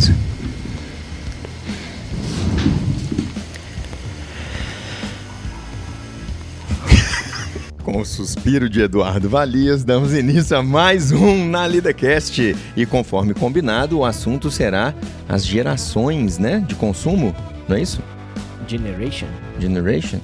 [0.00, 0.14] coisa.
[7.84, 12.56] Com o suspiro de Eduardo Valias, damos início a mais um Na LidaCast.
[12.76, 14.94] E conforme combinado, o assunto será
[15.28, 17.34] as gerações, né, de consumo,
[17.68, 18.00] não é isso?
[18.66, 19.26] Generation?
[19.58, 20.18] Generation?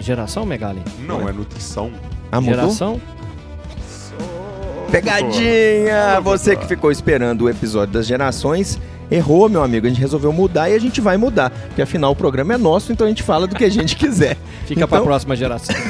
[0.00, 0.82] Geração, Megali?
[1.06, 1.90] Não, é nutrição.
[2.30, 2.60] Ah, mudou?
[2.60, 3.00] Geração?
[4.90, 6.20] Pegadinha!
[6.22, 8.78] Você que ficou esperando o episódio das gerações,
[9.10, 9.86] errou, meu amigo.
[9.86, 11.50] A gente resolveu mudar e a gente vai mudar.
[11.50, 14.36] Porque afinal o programa é nosso, então a gente fala do que a gente quiser.
[14.66, 15.74] Fica pra Então- próxima geração.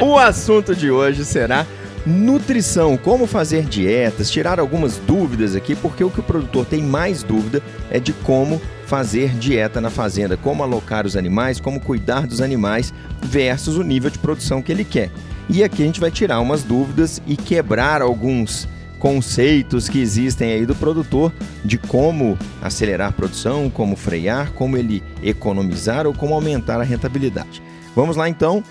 [0.00, 1.66] O assunto de hoje será
[2.06, 7.22] nutrição, como fazer dietas, tirar algumas dúvidas aqui, porque o que o produtor tem mais
[7.22, 12.40] dúvida é de como fazer dieta na fazenda, como alocar os animais, como cuidar dos
[12.40, 15.10] animais versus o nível de produção que ele quer.
[15.50, 18.66] E aqui a gente vai tirar umas dúvidas e quebrar alguns
[19.00, 21.32] conceitos que existem aí do produtor
[21.64, 27.60] de como acelerar a produção, como frear, como ele economizar ou como aumentar a rentabilidade.
[27.96, 28.62] Vamos lá então.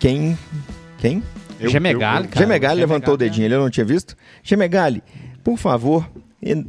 [0.00, 0.36] Quem?
[0.98, 1.22] Quem?
[1.60, 2.38] Eu- Gemegali, eu-.
[2.38, 4.16] Gemegali levantou o dedinho, ele não tinha visto?
[4.42, 5.02] Gemegali,
[5.44, 6.10] por favor,
[6.42, 6.66] en-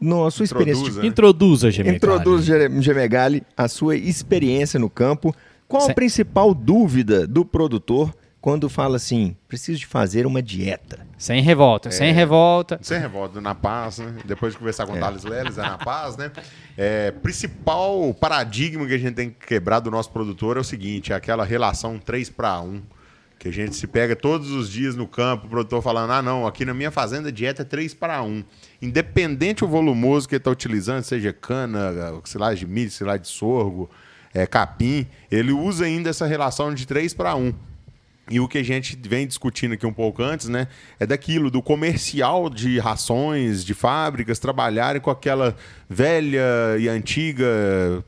[0.00, 0.80] na sua experiência.
[0.82, 1.06] Introduza, né?
[1.08, 1.96] Introduza, Gemegali.
[1.96, 5.34] Introduz, Gere- Gemegali, a sua experiência no campo.
[5.66, 11.06] Qual a principal dúvida do produtor quando fala assim: preciso de fazer uma dieta?
[11.16, 12.78] Sem revolta, sem revolta.
[12.82, 14.14] Sem revolta, na paz, né?
[14.24, 15.00] Depois de conversar com o É.
[15.00, 16.30] Thales Leles, é na paz, né?
[16.76, 21.12] É, principal paradigma que a gente tem que quebrar do nosso produtor é o seguinte:
[21.12, 22.82] é aquela relação 3 para 1.
[23.38, 26.46] Que a gente se pega todos os dias no campo, o produtor falando: ah, não,
[26.46, 28.44] aqui na minha fazenda a dieta é 3 para 1.
[28.82, 33.88] Independente o volumoso que ele está utilizando, seja cana, silagem de milho, silagem de sorgo,
[34.34, 37.52] é, capim, ele usa ainda essa relação de 3 para 1.
[38.30, 40.68] E o que a gente vem discutindo aqui um pouco antes, né,
[41.00, 45.56] é daquilo do comercial de rações, de fábricas trabalharem com aquela
[45.88, 47.46] velha e antiga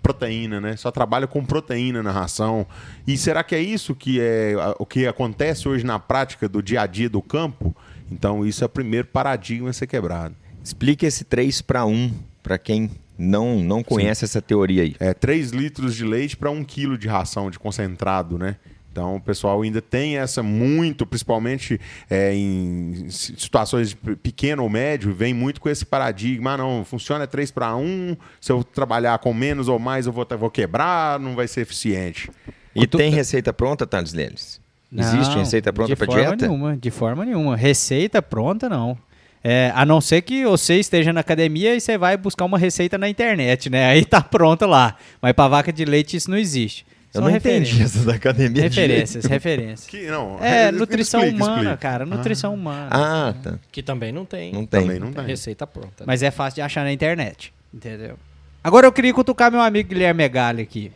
[0.02, 0.76] proteína, né?
[0.76, 2.66] Só trabalha com proteína na ração.
[3.06, 6.82] E será que é isso que é o que acontece hoje na prática do dia
[6.82, 7.74] a dia do campo?
[8.10, 10.34] Então isso é o primeiro paradigma a ser quebrado.
[10.62, 14.96] Explique esse 3 para 1 para quem não, não conhece essa teoria aí.
[14.98, 18.56] É 3 litros de leite para 1 quilo de ração de concentrado, né?
[18.92, 21.80] Então o pessoal ainda tem essa muito, principalmente
[22.10, 26.56] é, em si- situações de pe- pequeno ou médio, vem muito com esse paradigma, ah,
[26.56, 30.50] não, funciona 3 para 1, se eu trabalhar com menos ou mais eu vou, vou
[30.50, 32.28] quebrar, não vai ser eficiente.
[32.74, 34.60] E tem receita pronta, Thales Leles?
[34.92, 36.46] Existe Não, receita pronta de para forma dieta?
[36.48, 37.56] Nenhuma, de forma nenhuma.
[37.56, 38.98] Receita pronta, não.
[39.42, 42.98] É, a não ser que você esteja na academia e você vai buscar uma receita
[42.98, 43.86] na internet, né?
[43.86, 44.96] Aí tá pronta lá.
[45.22, 46.84] Mas para vaca de leite isso não existe.
[47.12, 47.96] Eu São não entendi referências.
[47.96, 48.62] essa da academia.
[48.62, 49.28] Referências, direito.
[49.30, 49.88] referências.
[49.88, 51.76] Que, não, É, explica, nutrição explica, humana, explica.
[51.76, 52.06] cara.
[52.06, 52.88] Nutrição humana.
[52.92, 53.58] Ah, tá.
[53.72, 54.52] Que também não tem.
[54.52, 54.80] Não tem.
[54.82, 55.26] Também não tem.
[55.26, 56.04] Receita pronta.
[56.06, 57.52] Mas é fácil de achar na internet.
[57.74, 58.16] Entendeu?
[58.62, 60.92] Agora eu queria cutucar meu amigo Guilherme Megali aqui.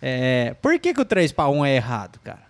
[0.00, 2.46] É, por que, que o 3 para 1 é errado, cara?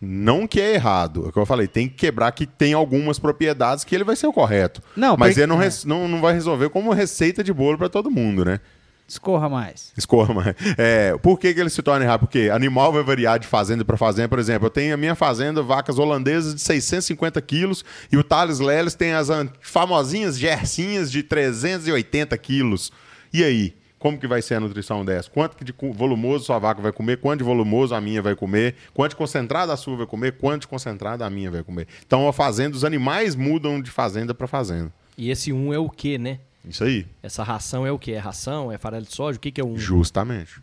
[0.00, 3.18] Não que é errado, é o que eu falei, tem que quebrar que tem algumas
[3.18, 4.82] propriedades que ele vai ser o correto.
[4.94, 7.88] Não, Mas porque- ele não, res- não, não vai resolver como receita de bolo para
[7.88, 8.60] todo mundo, né?
[9.06, 9.92] Discorra mais.
[9.96, 10.54] Escorra, mas.
[10.76, 12.20] É, por que, que ele se torna errado?
[12.20, 14.28] Porque animal vai variar de fazenda para fazenda.
[14.28, 18.58] Por exemplo, eu tenho a minha fazenda, vacas holandesas de 650 quilos, e o Thales
[18.58, 19.28] Leles tem as
[19.60, 22.90] famosinhas gersinhas de 380 quilos.
[23.32, 23.74] E aí?
[23.98, 25.30] Como que vai ser a nutrição dessa?
[25.30, 27.16] Quanto que de volumoso sua vaca vai comer?
[27.16, 28.74] Quanto de volumoso a minha vai comer?
[28.92, 30.32] Quanto de concentrado a sua vai comer?
[30.32, 31.88] Quanto de concentrado a minha vai comer?
[32.06, 34.92] Então, a fazenda, os animais mudam de fazenda para fazenda.
[35.16, 36.40] E esse um é o que, né?
[36.66, 37.06] Isso aí.
[37.22, 38.12] Essa ração é o que?
[38.12, 38.72] É ração?
[38.72, 39.38] É farelo de soja?
[39.38, 39.76] O que, que é um?
[39.76, 40.60] Justamente.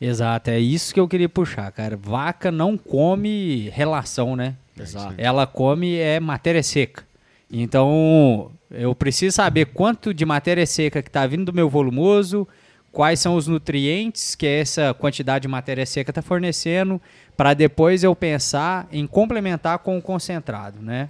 [0.00, 1.96] Exato, é isso que eu queria puxar, cara.
[1.96, 4.54] Vaca não come relação, né?
[4.78, 5.14] Exato.
[5.18, 7.02] Ela come é matéria seca.
[7.50, 12.46] Então, eu preciso saber quanto de matéria seca que está vindo do meu volumoso,
[12.92, 17.00] quais são os nutrientes que essa quantidade de matéria seca está fornecendo,
[17.36, 21.08] para depois eu pensar em complementar com o concentrado, né?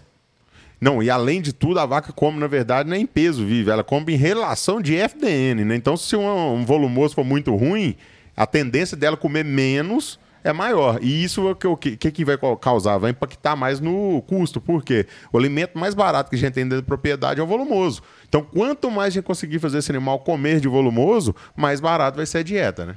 [0.80, 3.82] Não, e além de tudo, a vaca come, na verdade, é em peso vivo, ela
[3.82, 5.74] come em relação de FDN, né?
[5.74, 7.96] Então, se um, um volumoso for muito ruim,
[8.36, 10.98] a tendência dela comer menos é maior.
[11.02, 12.98] E isso é o que, que, que vai causar?
[12.98, 14.60] Vai impactar mais no custo.
[14.60, 15.06] Por quê?
[15.32, 18.02] O alimento mais barato que a gente tem dentro da propriedade é o volumoso.
[18.28, 22.26] Então, quanto mais a gente conseguir fazer esse animal comer de volumoso, mais barato vai
[22.26, 22.96] ser a dieta, né?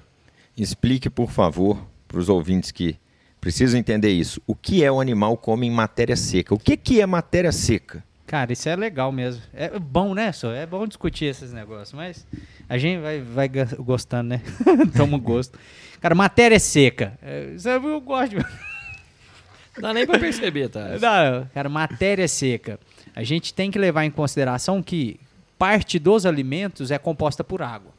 [0.56, 2.98] Explique, por favor, para os ouvintes que
[3.42, 4.40] precisam entender isso.
[4.46, 6.54] O que é o animal come em matéria seca?
[6.54, 8.04] O que, que é matéria seca?
[8.28, 9.42] Cara, isso é legal mesmo.
[9.54, 10.54] É bom, né, só?
[10.54, 12.26] É bom discutir esses negócios, mas
[12.70, 13.50] a gente vai, vai
[13.80, 14.42] gostando, né?
[14.96, 15.60] Toma gosto.
[16.00, 17.18] Cara, matéria seca.
[17.22, 18.36] É, isso eu gosto de...
[18.38, 20.98] Não dá nem pra perceber, tá?
[21.00, 22.80] Não, cara, matéria seca.
[23.14, 25.20] A gente tem que levar em consideração que
[25.58, 27.92] parte dos alimentos é composta por água.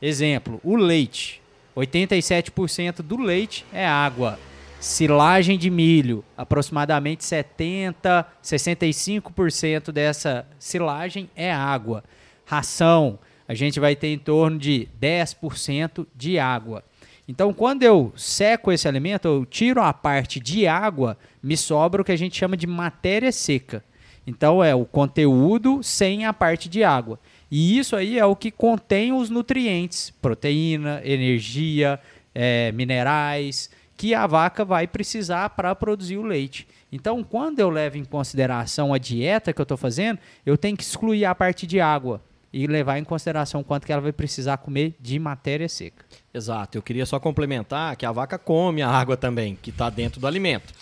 [0.00, 1.42] Exemplo, o leite.
[1.76, 4.38] 87% do leite é água.
[4.84, 12.04] Silagem de milho, aproximadamente 70, 65% dessa silagem é água.
[12.44, 16.84] Ração, a gente vai ter em torno de 10% de água.
[17.26, 22.04] Então, quando eu seco esse alimento, eu tiro a parte de água, me sobra o
[22.04, 23.82] que a gente chama de matéria seca.
[24.26, 27.18] Então, é o conteúdo sem a parte de água.
[27.50, 31.98] E isso aí é o que contém os nutrientes, proteína, energia,
[32.34, 36.66] é, minerais, que a vaca vai precisar para produzir o leite.
[36.90, 40.82] Então, quando eu levo em consideração a dieta que eu estou fazendo, eu tenho que
[40.82, 42.20] excluir a parte de água
[42.52, 46.04] e levar em consideração quanto que ela vai precisar comer de matéria seca.
[46.32, 46.78] Exato.
[46.78, 50.26] Eu queria só complementar que a vaca come a água também, que está dentro do
[50.26, 50.72] alimento.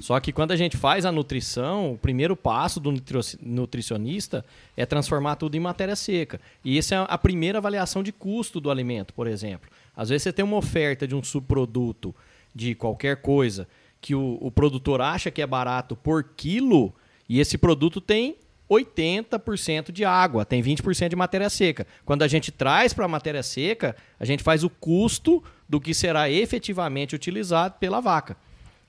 [0.00, 2.94] Só que quando a gente faz a nutrição, o primeiro passo do
[3.42, 4.44] nutricionista
[4.76, 6.40] é transformar tudo em matéria seca.
[6.64, 9.68] E essa é a primeira avaliação de custo do alimento, por exemplo.
[9.96, 12.14] Às vezes você tem uma oferta de um subproduto
[12.58, 13.68] de qualquer coisa
[14.00, 16.92] que o, o produtor acha que é barato por quilo
[17.28, 18.36] e esse produto tem
[18.68, 21.86] 80% de água, tem 20% de matéria seca.
[22.04, 25.94] Quando a gente traz para a matéria seca, a gente faz o custo do que
[25.94, 28.36] será efetivamente utilizado pela vaca.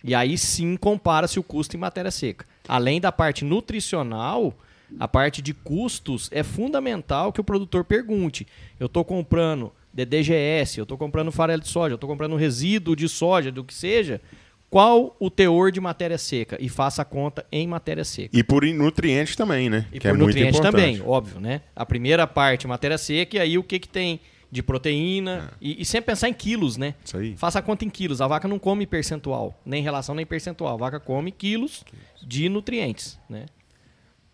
[0.04, 2.46] E aí sim compara-se o custo em matéria seca.
[2.68, 4.58] Além da parte nutricional,
[5.00, 8.48] a parte de custos é fundamental que o produtor pergunte:
[8.80, 13.08] eu estou comprando DDGS, eu estou comprando farelo de soja, eu estou comprando resíduo de
[13.10, 14.22] soja, do que seja,
[14.70, 18.38] qual o teor de matéria seca e faça a conta em matéria seca.
[18.38, 19.86] E por nutrientes também, né?
[19.92, 20.82] E que por é muito nutrientes importante.
[20.82, 21.62] também, óbvio, né?
[21.76, 24.20] A primeira parte, matéria seca, e aí o que, que tem
[24.52, 25.52] de proteína.
[25.62, 26.96] E, e sempre pensar em quilos, né?
[27.04, 27.36] Isso aí.
[27.38, 28.22] Faça a conta em quilos.
[28.22, 30.74] A vaca não come percentual, nem relação nem percentual.
[30.74, 31.84] A vaca come quilos
[32.22, 33.46] de nutrientes, né?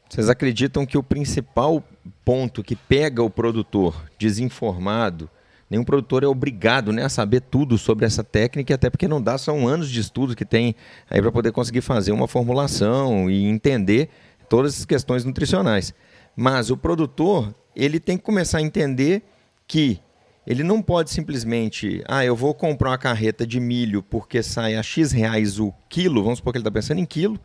[0.09, 1.83] Vocês acreditam que o principal
[2.23, 5.29] ponto que pega o produtor desinformado,
[5.69, 9.37] nenhum produtor é obrigado né, a saber tudo sobre essa técnica, até porque não dá,
[9.37, 10.75] são anos de estudo que tem
[11.09, 14.09] aí para poder conseguir fazer uma formulação e entender
[14.49, 15.93] todas as questões nutricionais.
[16.35, 19.23] Mas o produtor, ele tem que começar a entender
[19.67, 19.99] que
[20.45, 24.83] ele não pode simplesmente, ah, eu vou comprar uma carreta de milho porque sai a
[24.83, 27.39] X reais o quilo, vamos supor que ele está pensando em quilo,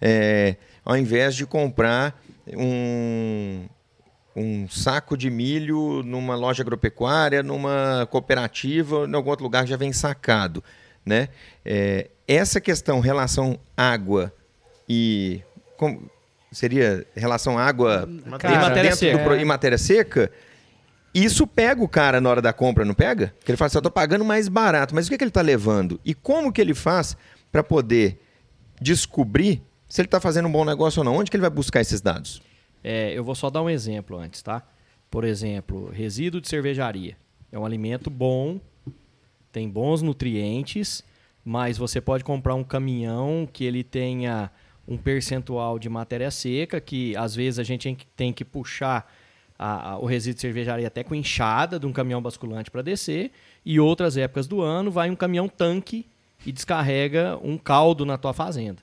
[0.00, 2.22] é, ao invés de comprar
[2.56, 3.64] um,
[4.36, 9.92] um saco de milho numa loja agropecuária, numa cooperativa, em algum outro lugar já vem
[9.92, 10.62] sacado.
[11.06, 11.28] Né?
[11.64, 14.32] É, essa questão, relação água
[14.88, 15.40] e.
[15.76, 16.08] Como,
[16.50, 18.08] seria relação água
[18.38, 19.18] Cara, matéria dentro seca.
[19.18, 20.30] do pro- e matéria seca?
[21.12, 23.32] Isso pega o cara na hora da compra, não pega?
[23.44, 25.42] Que ele fala assim, eu tô pagando mais barato, mas o que, que ele está
[25.42, 26.00] levando?
[26.04, 27.16] E como que ele faz
[27.52, 28.20] para poder
[28.80, 31.16] descobrir se ele está fazendo um bom negócio ou não?
[31.16, 32.42] Onde que ele vai buscar esses dados?
[32.84, 34.62] É, eu vou só dar um exemplo antes, tá?
[35.10, 37.16] Por exemplo, resíduo de cervejaria.
[37.50, 38.60] É um alimento bom,
[39.50, 41.02] tem bons nutrientes,
[41.44, 44.50] mas você pode comprar um caminhão que ele tenha
[44.86, 49.10] um percentual de matéria seca, que às vezes a gente tem que- puxar
[49.58, 53.30] a- a- o resíduo de cervejaria até com enxada de um caminhão basculante para descer,
[53.64, 56.04] e outras épocas do ano vai um caminhão tanque
[56.44, 58.82] e descarrega um caldo na tua fazenda.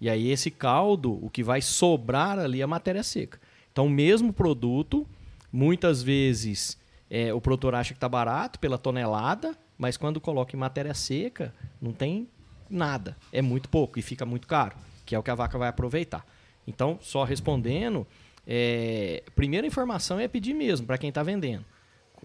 [0.00, 3.38] E aí esse caldo, o que vai sobrar ali é a matéria seca.
[3.72, 5.06] Então, o mesmo produto,
[5.50, 6.78] muitas vezes
[7.10, 11.54] é, o produtor acha que está barato pela tonelada, mas quando coloca em matéria seca,
[11.80, 12.28] não tem
[12.68, 13.16] nada.
[13.32, 16.24] É muito pouco e fica muito caro, que é o que a vaca vai aproveitar.
[16.66, 18.06] Então, só respondendo,
[18.46, 21.64] é, primeira informação é pedir mesmo para quem está vendendo.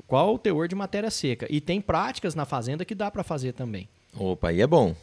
[0.05, 1.47] Qual o teor de matéria seca?
[1.49, 3.89] E tem práticas na fazenda que dá para fazer também.
[4.15, 4.95] Opa, aí é bom.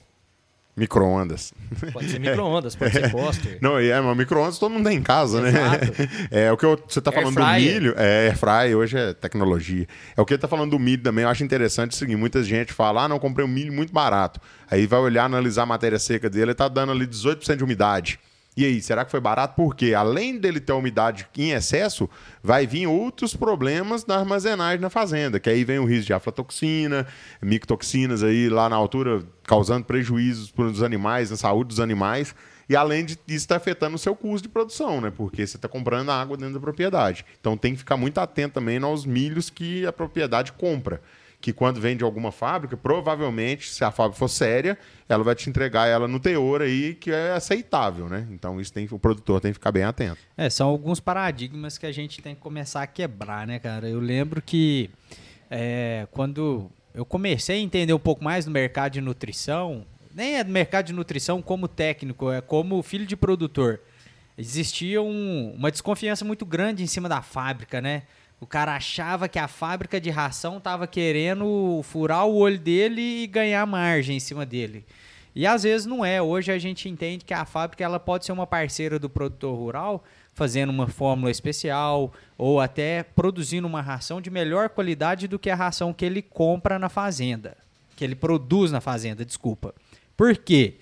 [0.77, 1.53] Micro-ondas.
[1.93, 3.59] Pode ser micro-ondas, pode ser Foster.
[3.61, 5.51] Não, e é, mas micro-ondas todo mundo tem em casa, né?
[5.51, 5.93] Exato.
[6.33, 7.95] É o que eu- você tá Air falando do milho.
[7.97, 9.87] É, air fry, hoje é tecnologia.
[10.17, 11.23] É o que ele tá falando do milho também.
[11.25, 14.41] Eu acho interessante o seguinte: muita gente fala, ah, não, comprei um milho muito barato.
[14.69, 18.19] Aí vai olhar, analisar a matéria seca dele, ele tá dando ali 18% de umidade.
[18.57, 19.57] E aí, será que foi barato?
[19.57, 22.09] Porque além dele ter umidade em excesso,
[22.43, 27.07] vai vir outros problemas na armazenagem na fazenda, que aí vem o risco de aflatoxina,
[27.43, 32.35] micotoxinas aí lá na altura, causando prejuízos para os animais, na saúde dos animais.
[32.69, 35.13] E além de isso, está afetando o seu custo de produção, né?
[35.15, 37.27] Porque você está comprando água dentro da propriedade.
[37.41, 41.03] Então tem que ficar muito atento também aos milhos que a propriedade compra.
[41.45, 45.51] Que quando vem de alguma fábrica, provavelmente, se a fábrica for séria, ela vai te
[45.51, 48.27] entregar ela no teor aí que é aceitável, né?
[48.31, 50.17] Então isso tem, o produtor tem que ficar bem atento.
[50.39, 53.87] É, são alguns paradigmas que a gente tem que começar a quebrar, né, cara?
[53.87, 54.89] Eu lembro que
[55.51, 59.85] é, quando eu comecei a entender um pouco mais do mercado de nutrição,
[60.15, 63.83] nem é do mercado de nutrição como técnico, é como filho de produtor.
[64.39, 68.05] Existia um, uma desconfiança muito grande em cima da fábrica, né?
[68.45, 73.27] O cara achava que a fábrica de ração estava querendo furar o olho dele e
[73.27, 74.85] ganhar margem em cima dele.
[75.35, 76.21] E às vezes não é.
[76.21, 80.05] Hoje a gente entende que a fábrica ela pode ser uma parceira do produtor rural,
[80.35, 85.57] fazendo uma fórmula especial ou até produzindo uma ração de melhor qualidade do que a
[85.57, 87.57] ração que ele compra na fazenda,
[87.97, 89.75] que ele produz na fazenda, desculpa.
[90.15, 90.75] Por quê?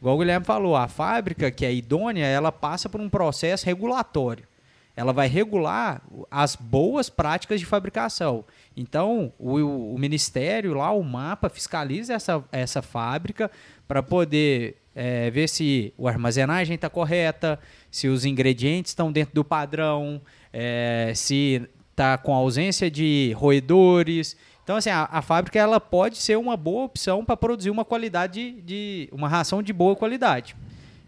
[0.00, 4.53] Igual o Guilherme falou, a fábrica que é idônea, ela passa por um processo regulatório
[4.96, 8.44] ela vai regular as boas práticas de fabricação.
[8.76, 13.50] Então, o, o Ministério lá, o mapa, fiscaliza essa, essa fábrica
[13.88, 17.58] para poder é, ver se a armazenagem está correta,
[17.90, 20.20] se os ingredientes estão dentro do padrão,
[20.52, 24.36] é, se está com ausência de roedores.
[24.62, 28.62] Então, assim, a, a, fábrica ela pode ser uma boa opção para produzir uma qualidade
[28.62, 30.56] de uma ração de boa qualidade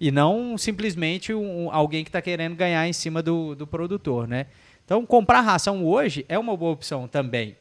[0.01, 4.47] e não simplesmente um, alguém que está querendo ganhar em cima do, do produtor, né?
[4.85, 7.57] Então, comprar ração hoje é uma boa opção também.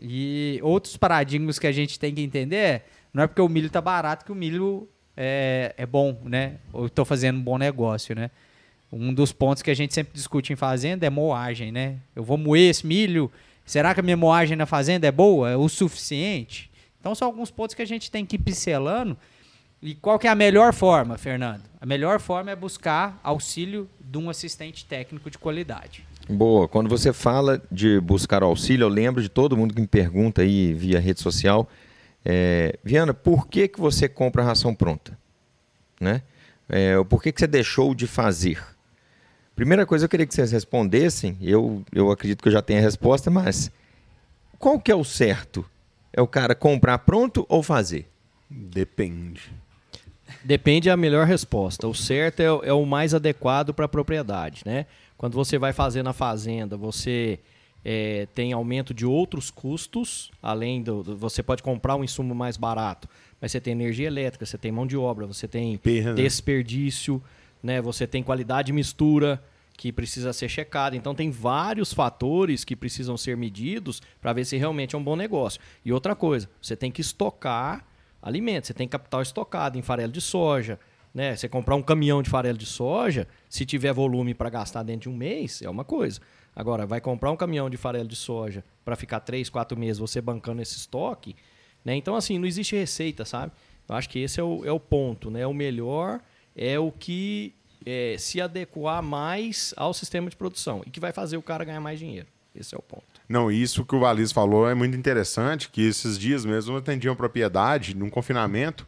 [0.00, 3.66] E outros paradigmas que a gente tem que entender é, não é porque o milho
[3.66, 6.56] está barato que o milho é, é bom, né?
[6.72, 8.30] Ou estou fazendo um bom negócio, né?
[8.90, 11.96] Um dos pontos que a gente sempre discute em fazenda é moagem, né?
[12.16, 13.30] Eu vou moer esse milho,
[13.64, 15.50] será que a minha moagem na fazenda é boa?
[15.50, 16.70] É o suficiente?
[16.98, 19.16] Então, são alguns pontos que a gente tem que ir pincelando
[19.80, 21.62] e qual que é a melhor forma, Fernando?
[21.80, 26.04] A melhor forma é buscar auxílio de um assistente técnico de qualidade.
[26.28, 26.66] Boa.
[26.66, 30.74] Quando você fala de buscar auxílio, eu lembro de todo mundo que me pergunta aí
[30.74, 31.68] via rede social,
[32.24, 35.16] é, Viana, por que, que você compra ração pronta?
[36.00, 36.22] Né?
[36.68, 38.62] É, por que, que você deixou de fazer?
[39.54, 42.82] Primeira coisa, eu queria que vocês respondessem, eu, eu acredito que eu já tenho a
[42.82, 43.70] resposta, mas
[44.58, 45.64] qual que é o certo?
[46.12, 48.08] É o cara comprar pronto ou fazer?
[48.50, 49.52] Depende.
[50.44, 51.86] Depende a melhor resposta.
[51.86, 54.86] O certo é, é o mais adequado para a propriedade, né?
[55.16, 57.40] Quando você vai fazer na fazenda, você
[57.84, 62.56] é, tem aumento de outros custos, além do, do, Você pode comprar um insumo mais
[62.56, 63.08] barato,
[63.40, 66.22] mas você tem energia elétrica, você tem mão de obra, você tem Perra, né?
[66.22, 67.22] desperdício,
[67.62, 67.80] né?
[67.80, 69.42] você tem qualidade de mistura
[69.76, 70.96] que precisa ser checada.
[70.96, 75.14] Então tem vários fatores que precisam ser medidos para ver se realmente é um bom
[75.14, 75.60] negócio.
[75.84, 77.86] E outra coisa, você tem que estocar
[78.22, 78.66] alimento.
[78.66, 80.78] Você tem capital estocado em farelo de soja.
[81.14, 81.34] Né?
[81.34, 85.08] Você comprar um caminhão de farelo de soja, se tiver volume para gastar dentro de
[85.08, 86.20] um mês, é uma coisa.
[86.54, 90.20] Agora, vai comprar um caminhão de farelo de soja para ficar três, quatro meses você
[90.20, 91.36] bancando esse estoque.
[91.84, 91.94] Né?
[91.94, 93.52] Então, assim, não existe receita, sabe?
[93.88, 95.30] Eu acho que esse é o, é o ponto.
[95.30, 95.46] Né?
[95.46, 96.20] O melhor
[96.54, 97.54] é o que
[97.86, 101.80] é, se adequar mais ao sistema de produção e que vai fazer o cara ganhar
[101.80, 102.26] mais dinheiro.
[102.54, 103.17] Esse é o ponto.
[103.28, 107.08] Não, isso que o Valis falou é muito interessante, que esses dias mesmo eu atendi
[107.08, 108.86] uma propriedade, num confinamento,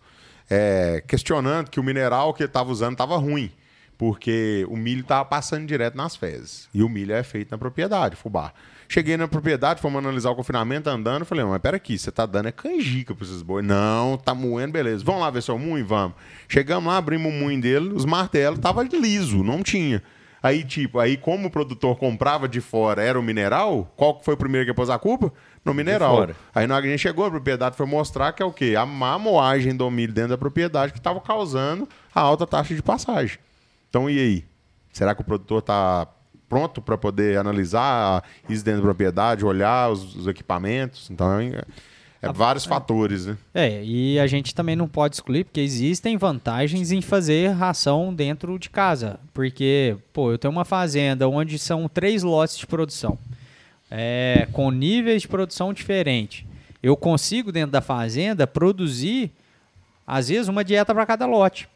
[0.48, 3.52] é, questionando que o mineral que ele estava usando estava ruim,
[3.98, 6.68] porque o milho estava passando direto nas fezes.
[6.72, 8.52] E o milho é feito na propriedade, fubá.
[8.88, 12.48] Cheguei na propriedade, fomos analisar o confinamento andando, falei, mas pera aqui, você tá dando
[12.48, 13.64] é canjica para esses bois.
[13.64, 15.04] Não, tá moendo, beleza.
[15.04, 15.86] Vamos lá ver se é moinho?
[15.86, 16.16] Vamos.
[16.48, 20.02] Chegamos lá, abrimos o moinho dele, os martelos estavam liso, não tinha.
[20.42, 24.36] Aí, tipo, aí como o produtor comprava de fora era o mineral, qual foi o
[24.36, 25.32] primeiro que pôs a culpa?
[25.64, 26.28] No mineral.
[26.54, 28.74] Aí na hora que a gente chegou, a propriedade foi mostrar que é o quê?
[28.78, 32.82] A má moagem do milho dentro da propriedade que estava causando a alta taxa de
[32.82, 33.38] passagem.
[33.88, 34.44] Então, e aí?
[34.92, 36.06] Será que o produtor está
[36.48, 41.10] pronto para poder analisar isso dentro da propriedade, olhar os, os equipamentos?
[41.10, 41.28] Então,
[42.22, 43.38] é é vários fatores, né?
[43.54, 48.58] É, e a gente também não pode excluir, porque existem vantagens em fazer ração dentro
[48.58, 49.18] de casa.
[49.32, 53.18] Porque, pô, eu tenho uma fazenda onde são três lotes de produção,
[53.90, 56.44] é, com níveis de produção diferentes.
[56.82, 59.30] Eu consigo, dentro da fazenda, produzir,
[60.06, 61.68] às vezes, uma dieta para cada lote.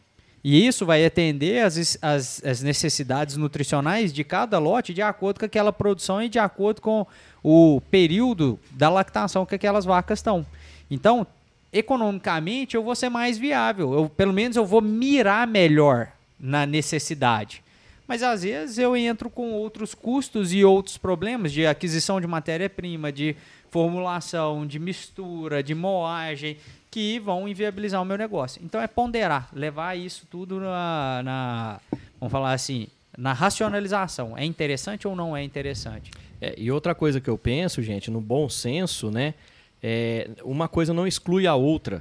[0.44, 5.46] E isso vai atender as, as, as, necessidades nutricionais de cada lote de acordo com
[5.46, 7.06] aquela produção e de acordo com
[7.42, 10.44] o período da lactação que aquelas vacas estão.
[10.90, 11.26] Então,
[11.72, 13.94] economicamente, eu vou ser mais viável.
[13.94, 16.08] Eu, pelo menos eu vou mirar melhor
[16.38, 17.62] na necessidade.
[18.06, 23.10] Mas às vezes eu entro com outros custos e outros problemas de aquisição de matéria-prima,
[23.10, 23.34] de
[23.70, 26.58] formulação, de mistura, de moagem,
[26.94, 28.62] que vão inviabilizar o meu negócio.
[28.64, 31.80] Então é ponderar, levar isso tudo na, na
[32.20, 32.86] vamos falar assim,
[33.18, 34.38] na racionalização.
[34.38, 36.12] É interessante ou não é interessante?
[36.40, 39.34] É, e outra coisa que eu penso, gente, no bom senso, né?
[39.82, 42.00] É, uma coisa não exclui a outra.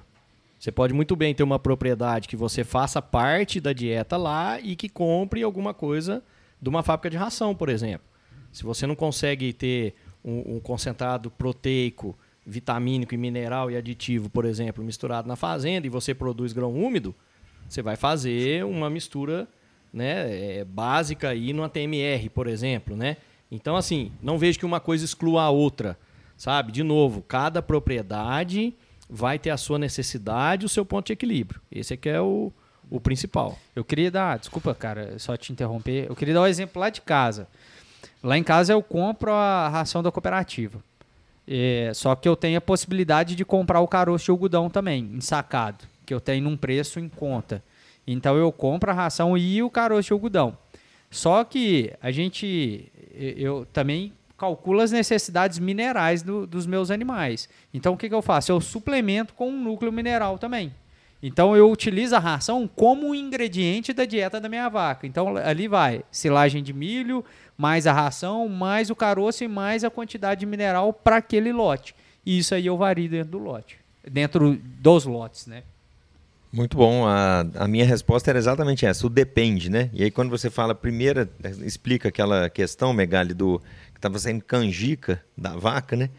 [0.59, 4.75] Você pode muito bem ter uma propriedade que você faça parte da dieta lá e
[4.75, 6.21] que compre alguma coisa
[6.61, 8.05] de uma fábrica de ração, por exemplo.
[8.51, 14.45] Se você não consegue ter um, um concentrado proteico vitamínico e mineral e aditivo, por
[14.45, 17.15] exemplo, misturado na fazenda e você produz grão úmido,
[17.67, 19.47] você vai fazer uma mistura
[19.91, 23.17] né, é, básica aí numa TMR, por exemplo, né?
[23.51, 25.97] Então, assim, não vejo que uma coisa exclua a outra,
[26.35, 26.71] sabe?
[26.71, 28.73] De novo, cada propriedade
[29.07, 31.61] vai ter a sua necessidade, o seu ponto de equilíbrio.
[31.71, 32.51] Esse aqui é o,
[32.89, 33.57] o principal.
[33.75, 36.07] Eu queria dar, desculpa, cara, só te interromper.
[36.09, 37.47] Eu queria dar um exemplo lá de casa.
[38.23, 40.83] Lá em casa eu compro a ração da cooperativa.
[41.47, 45.85] É, só que eu tenho a possibilidade de comprar o caroço de algodão também, ensacado,
[46.05, 47.63] que eu tenho num preço em conta.
[48.07, 50.57] Então eu compro a ração e o caroço de algodão.
[51.09, 57.47] Só que a gente, eu também calculo as necessidades minerais do, dos meus animais.
[57.73, 58.51] Então o que, que eu faço?
[58.51, 60.73] Eu suplemento com um núcleo mineral também.
[61.25, 65.07] Então eu utilizo a ração como um ingrediente da dieta da minha vaca.
[65.07, 67.23] Então ali vai silagem de milho,
[67.57, 71.95] mais a ração, mais o caroço e mais a quantidade de mineral para aquele lote.
[72.25, 75.63] E isso aí eu vario dentro do lote, dentro dos lotes, né?
[76.51, 77.07] Muito bom.
[77.07, 79.89] A, a minha resposta era exatamente essa, o depende, né?
[79.93, 81.29] E aí quando você fala, primeira,
[81.61, 83.59] explica aquela questão, Megali, do
[83.93, 86.09] que estava sendo canjica da vaca, né?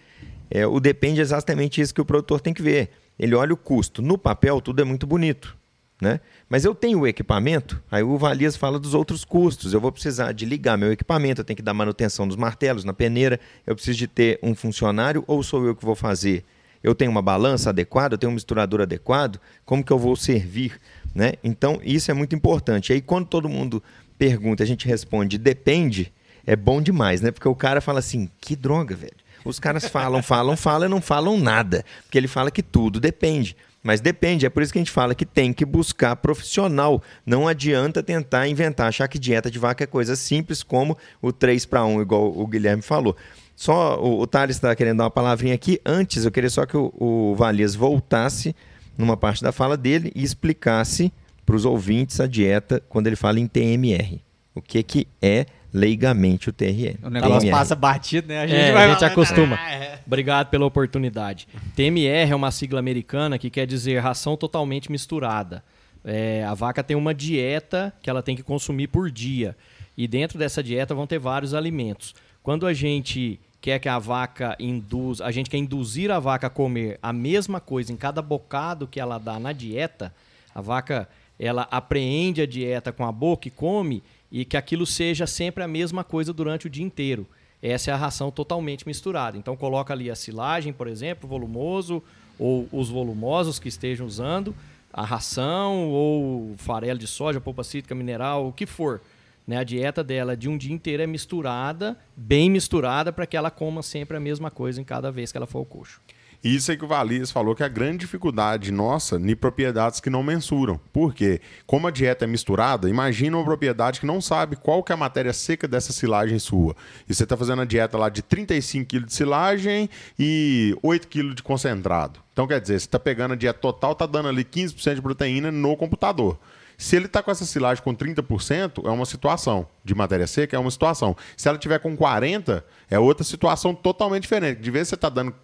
[0.51, 3.57] É, o depende é exatamente isso que o produtor tem que ver ele olha o
[3.57, 4.03] custo.
[4.03, 5.57] No papel, tudo é muito bonito.
[6.01, 6.21] Né?
[6.49, 9.73] Mas eu tenho o equipamento, aí o Valias fala dos outros custos.
[9.73, 12.93] Eu vou precisar de ligar meu equipamento, eu tenho que dar manutenção dos martelos na
[12.93, 16.45] peneira, eu preciso de ter um funcionário ou sou eu que vou fazer?
[16.83, 20.79] Eu tenho uma balança adequada, eu tenho um misturador adequado, como que eu vou servir?
[21.15, 21.35] Né?
[21.43, 22.93] Então, isso é muito importante.
[22.93, 23.83] Aí, quando todo mundo
[24.19, 26.13] pergunta, a gente responde depende,
[26.47, 27.31] é bom demais, né?
[27.31, 29.24] Porque o cara fala assim, que droga, velho.
[29.45, 31.85] Os caras falam, falam, falam e não falam nada.
[32.03, 33.57] Porque ele fala que tudo depende.
[33.83, 37.03] Mas depende, é por isso que a gente fala que tem que buscar profissional.
[37.27, 41.67] Não adianta tentar inventar, achar que dieta de vaca é coisa simples como o 3
[41.67, 43.15] para 1, igual o Guilherme falou.
[43.55, 45.79] Só o, o Thales está querendo dar uma palavrinha aqui.
[45.85, 48.57] Antes, eu queria só que o, o Valias voltasse
[48.97, 51.13] numa parte da fala dele e explicasse
[51.45, 54.19] para os ouvintes a dieta quando ele fala em TMR.
[54.55, 55.45] O que, que é
[55.75, 56.99] leigamente o TRN.
[57.03, 57.51] O negócio TMR.
[57.51, 58.43] passa batido, né?
[58.43, 58.85] A gente, é, vai...
[58.85, 59.59] a gente acostuma.
[60.07, 61.49] Obrigado pela oportunidade.
[61.75, 65.65] TMR é uma sigla americana que quer dizer ração totalmente misturada.
[66.05, 69.57] É, a vaca tem uma dieta que ela tem que consumir por dia.
[69.97, 72.15] E dentro dessa dieta vão ter vários alimentos.
[72.41, 76.51] Quando a gente quer que a vaca induz, a gente quer induzir a vaca a
[76.51, 80.15] comer a mesma coisa em cada bocado que ela dá na dieta,
[80.55, 84.03] a vaca ela apreende a dieta com a boca e come,
[84.35, 87.25] e que aquilo seja sempre a mesma coisa durante o dia inteiro.
[87.63, 89.39] Essa é a ração totalmente misturada.
[89.39, 92.03] Então coloca ali a silagem, por exemplo, volumoso
[92.37, 94.53] ou os volumosos que estejam usando,
[94.93, 99.01] a ração ou farelo de soja, polpa cítrica, mineral, o que for.
[99.47, 99.59] Né?
[99.59, 103.85] A dieta dela de um dia inteiro é misturada, bem misturada, para que ela coma
[103.85, 106.01] sempre a mesma coisa em cada vez que ela for ao coxo.
[106.45, 110.23] Isso é que o Valias falou que a grande dificuldade nossa em propriedades que não
[110.23, 110.79] mensuram.
[110.93, 111.41] Por quê?
[111.67, 114.99] Como a dieta é misturada, imagina uma propriedade que não sabe qual que é a
[114.99, 116.77] matéria seca dessa silagem sua.
[117.09, 121.35] E você está fazendo a dieta lá de 35 kg de silagem e 8 kg
[121.35, 122.21] de concentrado.
[122.35, 125.51] Então, quer dizer, você está pegando a dieta total, está dando ali 15% de proteína
[125.51, 126.39] no computador.
[126.77, 129.67] Se ele está com essa silagem com 30%, é uma situação.
[129.85, 131.17] De matéria seca, é uma situação.
[131.37, 134.61] Se ela tiver com 40%, é outra situação totalmente diferente.
[134.61, 135.35] De vez você está dando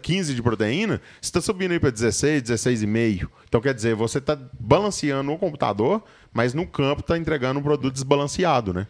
[0.00, 3.28] 15 de proteína, você está subindo aí para 16, 16,5.
[3.48, 7.94] Então, quer dizer, você está balanceando o computador, mas no campo está entregando um produto
[7.94, 8.86] desbalanceado, né?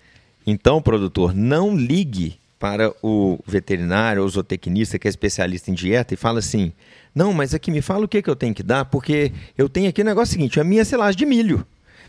[0.47, 6.17] Então, produtor, não ligue para o veterinário ou zootecnista que é especialista em dieta e
[6.17, 6.73] fala assim:
[7.15, 9.89] não, mas aqui me fala o que, que eu tenho que dar, porque eu tenho
[9.89, 11.67] aqui o negócio seguinte: a minha silagem de milho.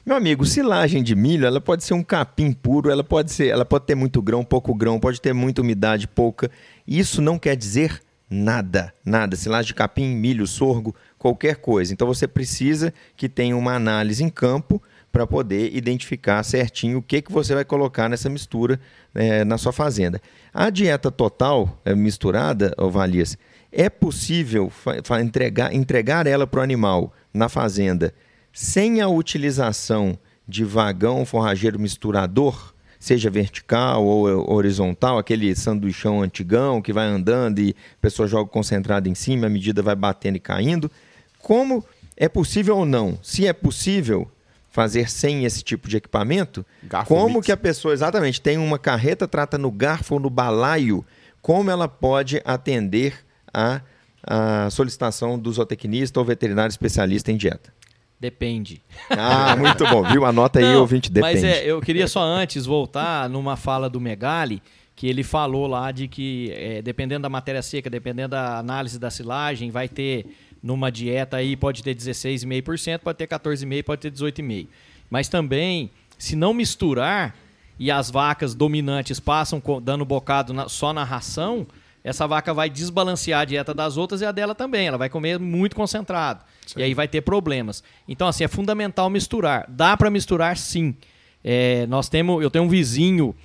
[0.08, 3.66] Meu amigo, silagem de milho, ela pode ser um capim puro, ela pode ser, ela
[3.66, 6.50] pode ter muito grão, pouco grão, pode ter muita umidade, pouca.
[6.88, 9.36] Isso não quer dizer nada, nada.
[9.36, 11.92] Silagem de capim, milho, sorgo, qualquer coisa.
[11.92, 17.22] Então você precisa que tenha uma análise em campo para poder identificar certinho o que,
[17.22, 18.80] que você vai colocar nessa mistura
[19.14, 20.22] é, na sua fazenda.
[20.54, 23.38] A dieta total é, misturada, Valias,
[23.74, 24.72] é possível
[25.20, 28.14] entregar, entregar ela para o animal na fazenda
[28.58, 30.18] sem a utilização
[30.48, 37.76] de vagão forrageiro misturador, seja vertical ou horizontal, aquele sanduichão antigão que vai andando e
[37.94, 40.90] a pessoa joga concentrado em cima, a medida vai batendo e caindo.
[41.38, 41.86] Como
[42.18, 43.20] é possível ou não?
[43.22, 44.28] Se é possível
[44.72, 47.46] fazer sem esse tipo de equipamento, garfo como mix.
[47.46, 51.06] que a pessoa exatamente tem uma carreta, trata no garfo ou no balaio,
[51.44, 53.82] como ela pode atender a,
[54.24, 57.78] a solicitação do zootecnista ou veterinário especialista em dieta?
[58.20, 58.82] Depende.
[59.10, 60.26] Ah, muito bom, viu?
[60.26, 61.36] Anota aí, Não, ouvinte, depende.
[61.36, 64.62] Mas é, eu queria só antes voltar numa fala do Megali,
[64.96, 69.12] que ele falou lá de que, é, dependendo da matéria seca, dependendo da análise da
[69.12, 70.26] silagem, vai ter
[70.64, 74.68] numa dieta aí, pode ter 16,5%, pode ter 14,5%, pode ter 18,5%.
[75.10, 77.36] Mas também, se não misturar
[77.80, 81.68] e as vacas dominantes passam dando bocado na, só na ração,
[82.08, 84.88] essa vaca vai desbalancear a dieta das outras e a dela também.
[84.88, 86.42] Ela vai comer muito concentrado.
[86.66, 86.80] Sim.
[86.80, 87.84] E aí vai ter problemas.
[88.08, 89.66] Então, assim, é fundamental misturar.
[89.68, 90.96] Dá para misturar sim.
[91.44, 93.36] É, nós temos, eu tenho um vizinho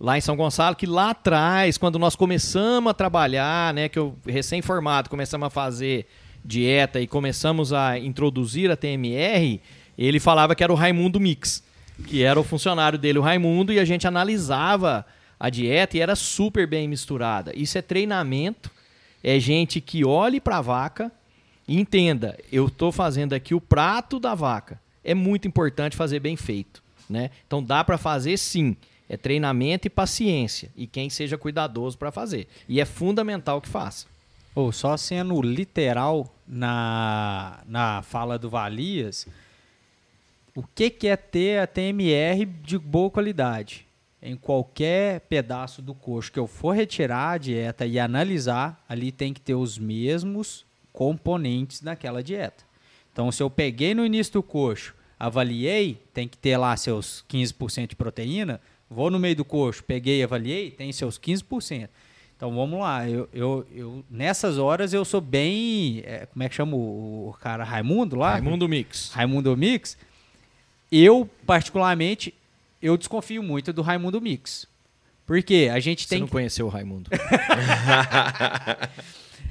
[0.00, 4.18] lá em São Gonçalo, que lá atrás, quando nós começamos a trabalhar, né, que eu
[4.26, 6.08] recém-formado, começamos a fazer
[6.44, 9.60] dieta e começamos a introduzir a TMR,
[9.96, 11.62] ele falava que era o Raimundo Mix,
[12.08, 15.06] que era o funcionário dele, o Raimundo, e a gente analisava
[15.38, 17.52] a dieta e era super bem misturada.
[17.54, 18.70] Isso é treinamento,
[19.22, 21.12] é gente que olhe para a vaca
[21.66, 24.80] e entenda, eu estou fazendo aqui o prato da vaca.
[25.04, 27.30] É muito importante fazer bem feito, né?
[27.46, 28.76] Então dá para fazer sim.
[29.08, 30.70] É treinamento e paciência.
[30.76, 32.46] E quem seja cuidadoso para fazer.
[32.68, 34.06] E é fundamental que faça.
[34.54, 39.26] Ou só sendo literal na, na fala do Valias,
[40.54, 43.87] o que, que é ter a TMR de boa qualidade?
[44.20, 49.32] Em qualquer pedaço do coxo que eu for retirar a dieta e analisar, ali tem
[49.32, 52.64] que ter os mesmos componentes daquela dieta.
[53.12, 57.88] Então, se eu peguei no início do coxo, avaliei, tem que ter lá seus 15%
[57.88, 61.88] de proteína, Vou no meio do coxo, peguei, avaliei, tem seus 15%.
[62.36, 66.02] Então vamos lá, eu, eu, eu nessas horas eu sou bem.
[66.04, 67.64] É, como é que chama o, o, cara?
[67.64, 68.32] Raimundo lá?
[68.32, 69.10] Raimundo Mix.
[69.12, 69.98] Raimundo Mix.
[70.90, 72.32] Eu, particularmente,
[72.80, 74.66] eu desconfio muito do Raimundo Mix.
[75.26, 76.18] Porque a gente tem.
[76.18, 77.10] Você não conheceu o Raimundo.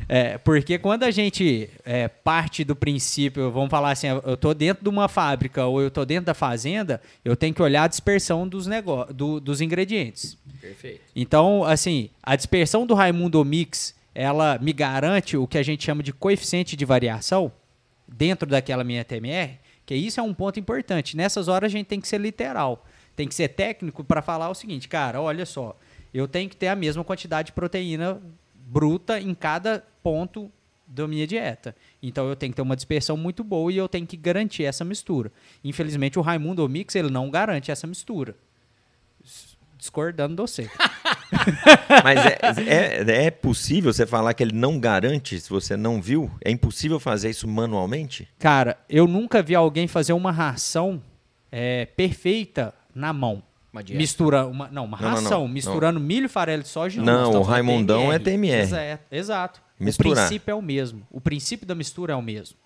[0.10, 4.82] É, porque quando a gente é, parte do princípio, vamos falar assim, eu estou dentro
[4.82, 8.48] de uma fábrica ou eu estou dentro da fazenda, eu tenho que olhar a dispersão
[8.48, 8.68] dos,
[9.14, 10.38] do, dos ingredientes.
[10.62, 11.02] Perfeito.
[11.14, 16.02] Então, assim, a dispersão do Raimundo Mix, ela me garante o que a gente chama
[16.02, 17.52] de coeficiente de variação
[18.08, 21.18] dentro daquela minha TMR, que isso é um ponto importante.
[21.18, 22.86] Nessas horas a gente tem que ser literal,
[23.18, 25.76] tem que ser técnico para falar o seguinte, cara, olha só,
[26.14, 28.22] eu tenho que ter a mesma quantidade de proteína
[28.54, 30.52] bruta em cada ponto
[30.86, 31.76] da minha dieta.
[32.02, 34.86] Então eu tenho que ter uma dispersão muito boa e eu tenho que garantir essa
[34.86, 35.32] mistura.
[35.64, 38.36] Infelizmente o Raimundo Mix ele não garante essa mistura.
[39.76, 40.70] Discordando de você.
[42.04, 46.32] Mas é, é, é, possível você falar que ele não garante se você não viu?
[46.46, 48.28] É impossível fazer isso manualmente?
[48.38, 51.02] Cara, eu nunca vi alguém fazer uma ração
[51.52, 53.44] é, perfeita na mão.
[53.72, 53.98] Uma dieta.
[53.98, 57.44] Mistura uma, não, uma não, ração, não, não, misturando milho, farelo de soja Não, o
[57.44, 58.62] Raimundão é TMR.
[58.62, 59.04] Exato.
[59.12, 59.62] exato.
[59.80, 60.26] Misturar.
[60.26, 61.08] O princípio é o mesmo.
[61.12, 62.58] O princípio da mistura é o mesmo.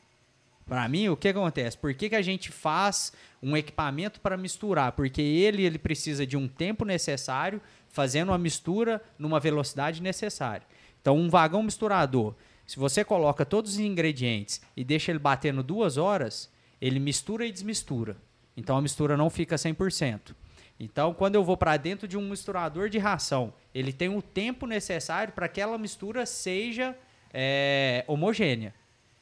[0.65, 1.77] Para mim, o que acontece?
[1.77, 3.11] Por que, que a gente faz
[3.43, 4.93] um equipamento para misturar?
[4.93, 10.65] Porque ele, ele precisa de um tempo necessário, fazendo uma mistura numa velocidade necessária.
[11.01, 15.97] Então, um vagão misturador, se você coloca todos os ingredientes e deixa ele batendo duas
[15.97, 18.15] horas, ele mistura e desmistura.
[18.55, 20.35] Então, a mistura não fica 100%.
[20.79, 24.65] Então, quando eu vou para dentro de um misturador de ração, ele tem o tempo
[24.65, 26.95] necessário para que aquela mistura seja
[27.33, 28.73] é, homogênea.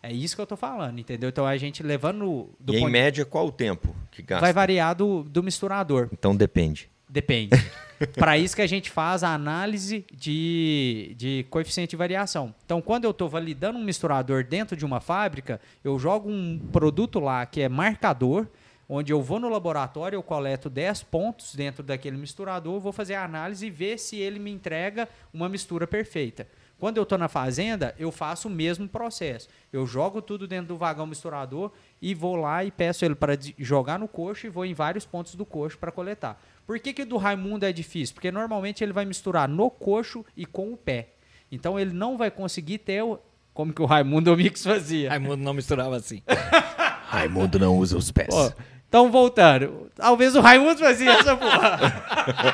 [0.01, 1.27] É isso que eu estou falando, entendeu?
[1.27, 2.49] Então a gente levando.
[2.57, 4.39] Do e em média, qual o tempo que gasta?
[4.39, 6.07] Vai variar do, do misturador.
[6.13, 6.89] Então depende.
[7.09, 7.51] Depende.
[8.15, 12.55] Para isso que a gente faz a análise de, de coeficiente de variação.
[12.63, 17.19] Então, quando eu estou validando um misturador dentro de uma fábrica, eu jogo um produto
[17.19, 18.47] lá que é marcador,
[18.89, 23.23] onde eu vou no laboratório, eu coleto 10 pontos dentro daquele misturador, vou fazer a
[23.23, 26.47] análise e ver se ele me entrega uma mistura perfeita.
[26.79, 29.49] Quando eu estou na fazenda, eu faço o mesmo processo.
[29.71, 31.71] Eu jogo tudo dentro do vagão misturador
[32.01, 35.35] e vou lá e peço ele para jogar no coxo e vou em vários pontos
[35.35, 36.41] do coxo para coletar.
[36.65, 38.15] Por que, que do Raimundo é difícil?
[38.15, 41.09] Porque normalmente ele vai misturar no coxo e com o pé.
[41.51, 43.19] Então ele não vai conseguir ter o,
[43.53, 45.09] como que o Raimundo Mix fazia.
[45.09, 46.23] Raimundo não misturava assim.
[47.07, 48.27] Raimundo não usa os pés.
[48.29, 48.53] Pô,
[48.89, 49.89] então, voltando.
[49.95, 51.79] Talvez o Raimundo fazia essa porra.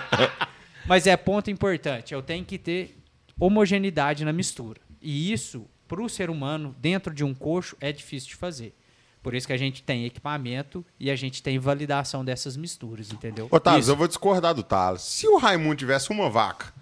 [0.85, 2.13] Mas é ponto importante.
[2.13, 2.97] Eu tenho que ter
[3.39, 4.81] homogeneidade na mistura.
[5.01, 8.75] E isso, para o ser humano, dentro de um coxo, é difícil de fazer.
[9.23, 13.47] Por isso que a gente tem equipamento e a gente tem validação dessas misturas, entendeu?
[13.49, 15.01] Ô, Thales, eu vou discordar do Thales.
[15.01, 16.73] Se o Raimundo tivesse uma vaca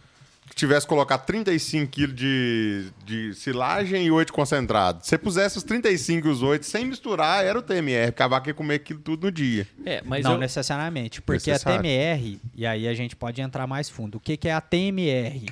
[0.50, 5.64] que tivesse colocado 35 quilos de, de silagem e 8 concentrado, se você pusesse os
[5.64, 9.00] 35 e os 8 sem misturar, era o TMR, porque a vaca ia comer aquilo
[9.00, 9.68] tudo no dia.
[9.86, 10.38] É, mas Não eu...
[10.38, 11.80] necessariamente, porque Necessário.
[11.80, 14.62] a TMR, e aí a gente pode entrar mais fundo, o que, que é a
[14.62, 15.46] TMR?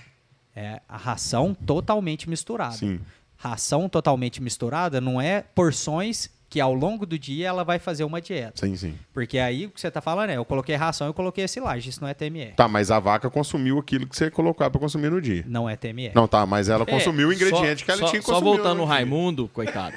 [0.55, 2.75] É a ração totalmente misturada.
[2.75, 2.99] Sim.
[3.37, 8.19] Ração totalmente misturada não é porções que ao longo do dia ela vai fazer uma
[8.19, 8.65] dieta.
[8.67, 8.93] Sim, sim.
[9.13, 12.01] Porque aí o que você tá falando é, eu coloquei ração, eu coloquei silagem, isso
[12.01, 12.51] não é TMR.
[12.57, 15.45] Tá, mas a vaca consumiu aquilo que você colocou pra consumir no dia.
[15.47, 16.11] Não é TMR.
[16.13, 18.41] Não, tá, mas ela É, consumiu o ingrediente só- que ela só- tinha que Só
[18.41, 18.93] voltando no dia.
[18.93, 19.95] Raimundo, coitado.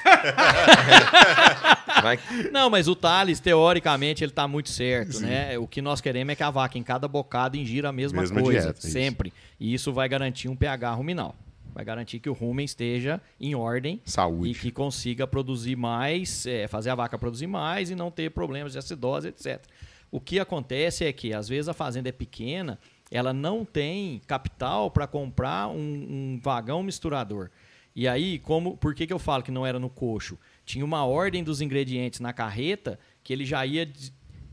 [2.02, 2.18] Vai-
[2.52, 5.58] Não, mas o Thales, teoricamente, ele tá muito certo, né?
[5.58, 8.40] O que nós queremos é que a vaca, em cada bocado, ingira a mesma, Mesma
[8.40, 8.90] coisa, dieta, isso.
[8.90, 9.32] sempre.
[9.58, 11.34] E isso vai garantir um pH ruminal.
[11.74, 14.50] Vai garantir que o rumen esteja em ordem Saúde.
[14.50, 18.72] e que consiga produzir mais, é, fazer a vaca produzir mais e não ter problemas
[18.72, 19.60] de acidose, etc.
[20.08, 22.78] O que acontece é que, às vezes, a fazenda é pequena,
[23.10, 27.50] ela não tem capital para comprar um, um vagão misturador.
[27.96, 30.38] E aí, como, por que, que eu falo que não era no coxo?
[30.64, 33.90] Tinha uma ordem dos ingredientes na carreta que ele já ia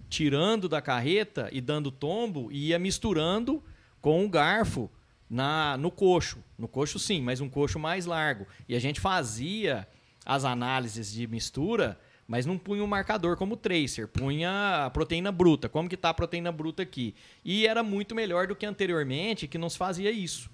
[0.09, 3.63] tirando da carreta e dando tombo e ia misturando
[4.01, 4.89] com o garfo
[5.31, 6.43] na, no coxo.
[6.57, 8.45] No coxo, sim, mas um coxo mais largo.
[8.67, 9.87] E a gente fazia
[10.25, 15.31] as análises de mistura, mas não punha um marcador como o tracer, punha a proteína
[15.31, 15.69] bruta.
[15.69, 17.15] Como que está a proteína bruta aqui?
[17.45, 20.51] E era muito melhor do que anteriormente, que não se fazia isso.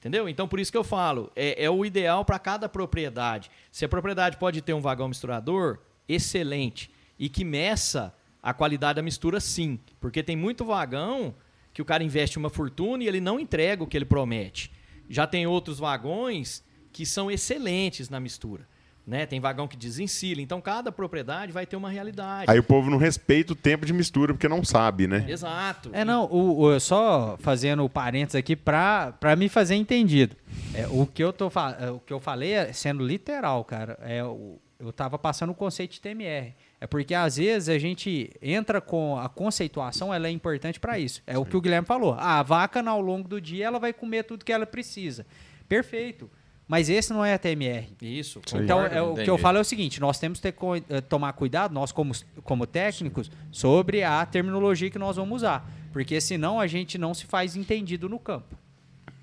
[0.00, 0.28] Entendeu?
[0.28, 3.50] Então, por isso que eu falo, é, é o ideal para cada propriedade.
[3.70, 5.78] Se a propriedade pode ter um vagão misturador,
[6.08, 6.90] excelente.
[7.18, 9.78] E que meça a qualidade da mistura, sim.
[10.00, 11.34] Porque tem muito vagão
[11.72, 14.70] que o cara investe uma fortuna e ele não entrega o que ele promete.
[15.08, 18.66] Já tem outros vagões que são excelentes na mistura.
[19.06, 19.24] Né?
[19.24, 20.42] Tem vagão que desencilha.
[20.42, 22.50] Então, cada propriedade vai ter uma realidade.
[22.50, 25.24] Aí o povo não respeita o tempo de mistura, porque não sabe, né?
[25.26, 25.88] Exato.
[25.94, 30.36] É, não, o, o- só fazendo parênteses aqui pra, pra me fazer entendido.
[30.74, 31.50] É, o, que eu tô,
[31.80, 33.98] é, o que eu falei é sendo literal, cara.
[34.02, 36.54] É, o- eu tava passando o conceito de TMR.
[36.80, 41.22] É porque às vezes a gente entra com a conceituação, ela é importante para isso.
[41.26, 42.14] É o que o Guilherme falou.
[42.14, 45.26] Ah, a vaca, ao longo do dia, ela vai comer tudo que ela precisa.
[45.68, 46.30] Perfeito.
[46.68, 47.88] Mas esse não é a TMR.
[48.00, 48.40] Isso.
[48.54, 50.54] Então, é, o que eu falo é o seguinte: nós temos que ter
[50.90, 52.12] eh, tomar cuidado, nós como,
[52.44, 55.68] como técnicos, sobre a terminologia que nós vamos usar.
[55.92, 58.54] Porque senão a gente não se faz entendido no campo.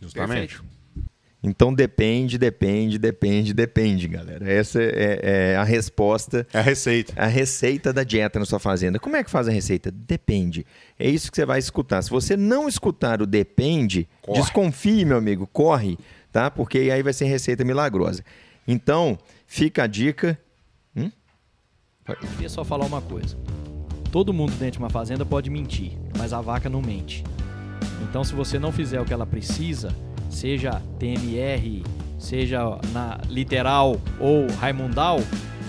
[0.02, 0.56] Justamente.
[0.56, 0.75] Perfeito.
[1.48, 4.52] Então depende, depende, depende, depende, galera.
[4.52, 5.20] Essa é,
[5.52, 7.14] é a resposta, É a receita.
[7.16, 8.98] a receita da dieta na sua fazenda.
[8.98, 9.92] Como é que faz a receita?
[9.92, 10.66] Depende.
[10.98, 12.02] É isso que você vai escutar.
[12.02, 14.42] Se você não escutar o depende, Corre.
[14.42, 16.00] desconfie, meu amigo, corre,
[16.32, 16.50] tá?
[16.50, 18.24] Porque aí vai ser receita milagrosa.
[18.68, 20.40] Então, fica a dica.
[22.08, 23.36] Eu queria só falar uma coisa.
[24.12, 27.24] Todo mundo dentro de uma fazenda pode mentir, mas a vaca não mente.
[28.04, 29.90] Então, se você não fizer o que ela precisa,
[30.30, 31.84] seja TMR,
[32.18, 35.20] seja na literal ou raimundal,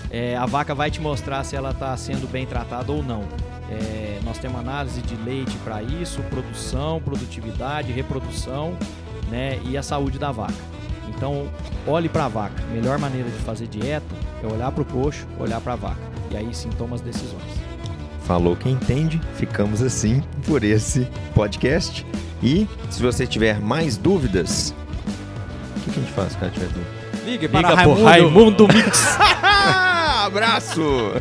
[0.09, 3.23] é, a vaca vai te mostrar se ela está sendo bem tratada ou não.
[3.69, 8.77] É, nós temos análise de leite para isso, produção, produtividade, reprodução
[9.29, 10.77] né, e a saúde da vaca.
[11.09, 11.47] Então,
[11.85, 12.63] olhe para a vaca.
[12.63, 14.05] A melhor maneira de fazer dieta
[14.43, 16.01] é olhar para o coxo, olhar para a vaca.
[16.31, 17.41] E aí sim toma as decisões.
[18.23, 22.05] Falou quem entende, ficamos assim por esse podcast.
[22.41, 24.73] E se você tiver mais dúvidas,
[25.75, 26.97] o que, que a gente faz, cara, tiver dúvida?
[27.25, 29.17] Ligue Liga pro Raimundo Mix.
[30.25, 31.13] Abraço!